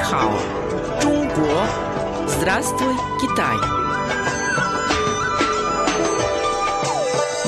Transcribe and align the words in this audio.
Нихао, 0.00 0.32
Чунго, 1.02 1.66
здравствуй, 2.26 2.94
Китай. 3.20 3.54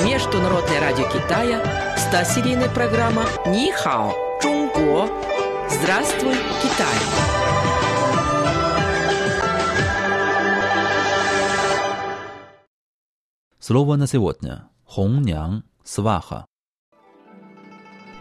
Международное 0.05 0.79
радио 0.79 1.05
Китая, 1.09 1.63
100-серийная 1.97 2.71
программа 2.71 3.23
Нихао, 3.47 4.13
Чунго, 4.39 5.09
здравствуй, 5.67 6.35
Китай. 6.61 6.95
Слово 13.59 13.95
на 13.95 14.05
сегодня. 14.05 14.69
Хоннян, 14.85 15.63
сваха. 15.83 16.45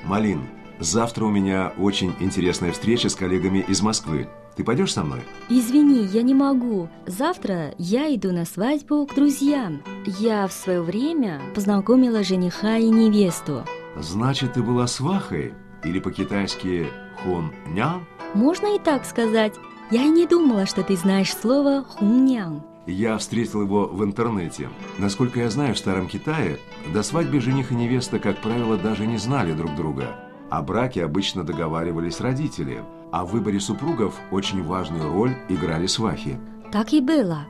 Малин, 0.05 0.49
завтра 0.83 1.25
у 1.25 1.31
меня 1.31 1.73
очень 1.79 2.15
интересная 2.21 2.73
встреча 2.73 3.09
с 3.09 3.15
коллегами 3.15 3.65
из 3.69 3.83
Москвы. 3.83 4.29
Ты 4.57 4.65
пойдешь 4.65 4.93
со 4.93 5.03
мной? 5.03 5.21
Извини, 5.49 6.05
я 6.05 6.23
не 6.23 6.35
могу. 6.35 6.89
Завтра 7.07 7.75
я 7.79 8.15
иду 8.15 8.33
на 8.33 8.45
свадьбу 8.45 9.07
к 9.07 9.15
друзьям. 9.15 9.83
Я 10.05 10.47
в 10.47 10.53
свое 10.53 10.83
время 10.83 11.41
познакомила 11.55 12.23
жениха 12.23 12.77
и 12.77 12.91
невесту. 12.91 13.65
Значит, 13.97 14.55
ты 14.55 14.63
была 14.63 14.87
свахой? 14.87 15.55
Или 15.85 16.01
по-китайски 16.01 16.87
хун 17.23 17.53
нян? 17.69 18.07
Можно 18.35 18.77
и 18.77 18.79
так 18.79 19.05
сказать. 19.05 19.55
Я 19.91 20.03
и 20.03 20.11
не 20.11 20.27
думала, 20.27 20.67
что 20.67 20.83
ты 20.83 20.97
знаешь 20.97 21.35
слово 21.35 21.85
хуннян. 21.85 22.63
Я 22.87 23.17
встретил 23.17 23.63
его 23.63 23.87
в 23.87 24.03
интернете. 24.05 24.69
Насколько 24.99 25.41
я 25.41 25.51
знаю, 25.51 25.75
в 25.75 25.79
Старом 25.79 26.09
Китае 26.09 26.59
до 26.93 27.03
свадьбы 27.03 27.41
жених 27.41 27.71
и 27.73 27.75
невеста, 27.75 28.19
как 28.19 28.41
правило, 28.43 28.77
даже 28.77 29.07
не 29.07 29.19
знали 29.19 29.53
друг 29.53 29.75
друга. 29.77 30.32
О 30.53 30.61
браке 30.61 31.03
обычно 31.03 31.45
договаривались 31.45 32.21
родители, 32.21 32.85
а 33.11 33.25
в 33.25 33.31
выборе 33.31 33.59
супругов 33.59 34.21
очень 34.31 34.63
важную 34.63 35.11
роль 35.11 35.35
играли 35.49 35.87
свахи. 35.87 36.39
Так 36.71 36.93
и 36.93 37.01
было. 37.01 37.47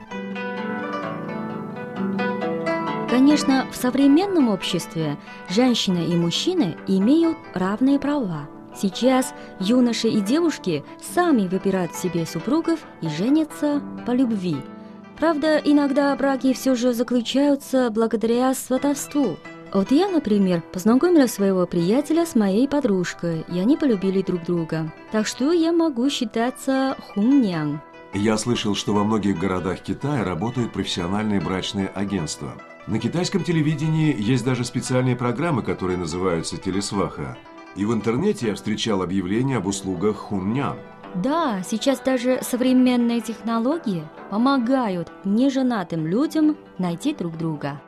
Конечно, 3.11 3.67
в 3.73 3.75
современном 3.75 4.49
обществе 4.49 5.19
женщина 5.49 5.99
и 5.99 6.15
мужчина 6.15 6.77
имеют 6.87 7.37
равные 7.55 7.99
права. 7.99 8.49
Сейчас 8.73 9.35
юноши 9.59 10.07
и 10.07 10.21
девушки 10.21 10.85
сами 11.01 11.49
выбирают 11.49 11.97
себе 11.97 12.25
супругов 12.25 12.79
и 13.01 13.09
женятся 13.09 13.83
по 14.07 14.13
любви. 14.13 14.59
Правда, 15.19 15.57
иногда 15.57 16.15
браки 16.15 16.53
все 16.53 16.77
же 16.77 16.93
заключаются 16.93 17.91
благодаря 17.91 18.55
сватовству. 18.55 19.39
Вот 19.73 19.91
я, 19.91 20.09
например, 20.09 20.63
познакомила 20.73 21.27
своего 21.27 21.67
приятеля 21.67 22.27
с 22.27 22.35
моей 22.35 22.69
подружкой, 22.69 23.45
и 23.49 23.59
они 23.59 23.79
полюбили 23.79 24.21
друг 24.21 24.45
друга. 24.45 24.93
Так 25.11 25.27
что 25.27 25.53
я 25.53 25.73
могу 25.73 26.11
считаться 26.11 26.97
хуннян. 27.15 27.81
Я 28.13 28.37
слышал, 28.37 28.75
что 28.75 28.93
во 28.93 29.05
многих 29.05 29.39
городах 29.39 29.81
Китая 29.81 30.25
работают 30.25 30.75
профессиональные 30.75 31.41
брачные 31.41 31.87
агентства. 31.87 32.53
На 32.87 32.99
китайском 32.99 33.43
телевидении 33.45 34.15
есть 34.19 34.45
даже 34.45 34.65
специальные 34.65 35.17
программы, 35.17 35.63
которые 35.63 35.97
называются 35.97 36.59
«Телесваха». 36.59 37.39
И 37.75 37.87
в 37.87 37.95
интернете 37.95 38.49
я 38.49 38.55
встречал 38.55 39.01
объявления 39.01 39.57
об 39.57 39.67
услугах 39.67 40.17
хуннян. 40.17 40.77
Да, 41.15 41.63
сейчас 41.63 42.01
даже 42.01 42.41
современные 42.43 43.23
технологии 43.23 44.07
помогают 44.31 45.11
неженатым 45.25 46.07
людям 46.07 46.59
найти 46.77 47.15
друг 47.15 47.39
друга. 47.39 47.81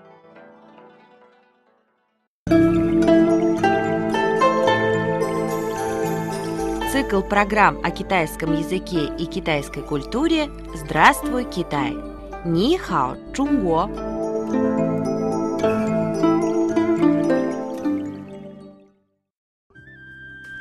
Цикл 7.05 7.21
программ 7.21 7.81
о 7.85 7.91
китайском 7.91 8.55
языке 8.55 9.11
и 9.19 9.27
китайской 9.27 9.83
культуре 9.83 10.49
«Здравствуй, 10.75 11.45
Китай!» 11.45 11.95
Ни 12.47 12.79
хао, 12.79 13.19
Чунго! 13.35 13.91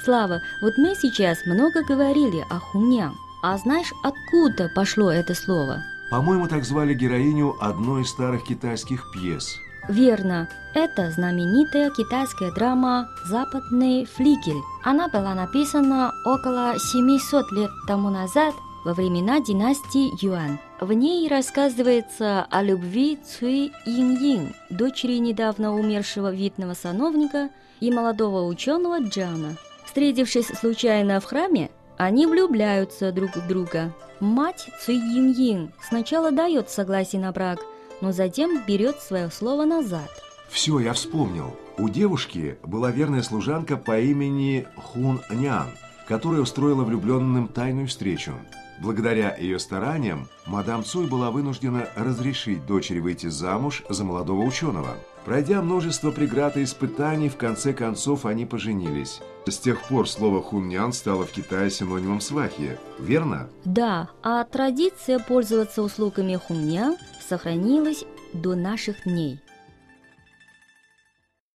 Слава, 0.03 0.41
вот 0.61 0.73
мы 0.77 0.95
сейчас 0.95 1.45
много 1.45 1.81
говорили 1.85 2.45
о 2.49 2.59
хуньян. 2.59 3.13
А 3.41 3.57
знаешь, 3.57 3.93
откуда 4.03 4.69
пошло 4.75 5.11
это 5.11 5.35
слово? 5.35 5.81
По-моему, 6.11 6.49
так 6.49 6.65
звали 6.65 6.93
героиню 6.93 7.55
одной 7.61 8.01
из 8.01 8.09
старых 8.09 8.43
китайских 8.43 9.05
пьес. 9.13 9.59
Верно, 9.89 10.47
это 10.73 11.11
знаменитая 11.11 11.89
китайская 11.91 12.51
драма 12.51 13.09
«Западный 13.25 14.05
флигель». 14.05 14.61
Она 14.83 15.09
была 15.09 15.35
написана 15.35 16.13
около 16.25 16.75
700 16.79 17.51
лет 17.51 17.69
тому 17.85 18.09
назад, 18.09 18.53
во 18.85 18.93
времена 18.93 19.39
династии 19.39 20.11
Юань. 20.23 20.57
В 20.79 20.91
ней 20.91 21.27
рассказывается 21.29 22.45
о 22.49 22.61
любви 22.61 23.17
Цуи 23.17 23.71
Ин-Ин, 23.85 24.53
дочери 24.69 25.17
недавно 25.17 25.73
умершего 25.73 26.33
видного 26.33 26.73
сановника 26.73 27.49
и 27.79 27.91
молодого 27.91 28.45
ученого 28.47 28.99
Джана. 28.99 29.55
Встретившись 29.85 30.47
случайно 30.47 31.19
в 31.19 31.25
храме, 31.25 31.69
они 31.97 32.25
влюбляются 32.25 33.11
друг 33.11 33.35
в 33.35 33.47
друга. 33.47 33.93
Мать 34.19 34.69
Цуй 34.81 34.97
Ин 34.97 35.33
Ин 35.33 35.71
сначала 35.81 36.31
дает 36.31 36.69
согласие 36.69 37.21
на 37.21 37.31
брак, 37.31 37.59
но 38.03 38.11
затем 38.11 38.61
берет 38.67 38.99
свое 38.99 39.31
слово 39.31 39.63
назад. 39.63 40.09
Все, 40.49 40.77
я 40.79 40.91
вспомнил. 40.91 41.55
У 41.77 41.87
девушки 41.87 42.57
была 42.61 42.91
верная 42.91 43.23
служанка 43.23 43.77
по 43.77 43.97
имени 43.97 44.67
Хун 44.75 45.21
Нян, 45.31 45.67
которая 46.05 46.41
устроила 46.41 46.83
влюбленным 46.83 47.47
тайную 47.47 47.87
встречу. 47.87 48.33
Благодаря 48.81 49.33
ее 49.37 49.57
стараниям, 49.57 50.27
мадам 50.45 50.83
Цуй 50.83 51.07
была 51.07 51.31
вынуждена 51.31 51.87
разрешить 51.95 52.65
дочери 52.65 52.99
выйти 52.99 53.27
замуж 53.27 53.83
за 53.87 54.03
молодого 54.03 54.41
ученого. 54.43 54.97
Пройдя 55.23 55.61
множество 55.61 56.11
преград 56.11 56.57
и 56.57 56.63
испытаний, 56.63 57.29
в 57.29 57.37
конце 57.37 57.71
концов 57.71 58.25
они 58.25 58.45
поженились. 58.45 59.21
С 59.45 59.57
тех 59.57 59.81
пор 59.83 60.09
слово 60.09 60.41
«хуннян» 60.41 60.91
стало 60.91 61.25
в 61.25 61.31
Китае 61.31 61.69
синонимом 61.69 62.19
свахи, 62.19 62.77
верно? 62.99 63.47
Да, 63.63 64.09
а 64.21 64.43
традиция 64.43 65.19
пользоваться 65.19 65.81
услугами 65.81 66.35
хуньян 66.35 66.97
сохранилась 67.27 68.05
до 68.33 68.55
наших 68.55 69.03
дней. 69.03 69.39